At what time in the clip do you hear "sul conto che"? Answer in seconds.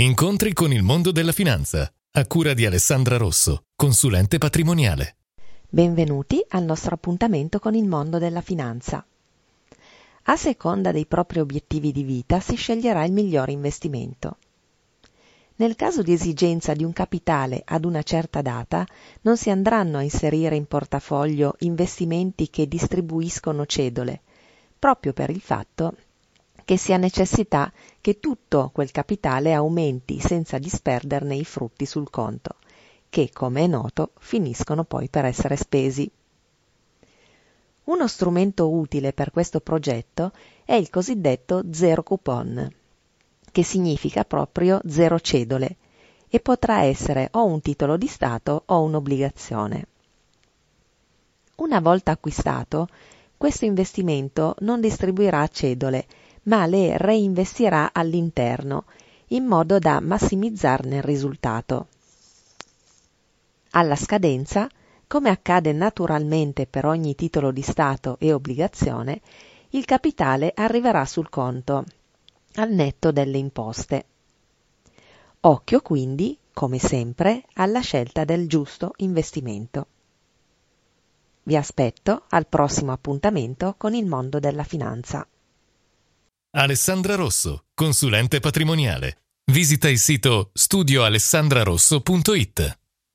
31.86-33.30